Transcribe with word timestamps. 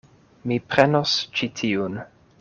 Mi 0.51 0.55
prenos 0.75 1.13
ĉi 1.41 1.49
tiun. 1.61 2.01